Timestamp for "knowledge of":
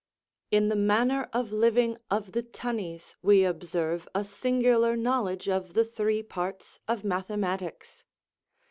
4.97-5.75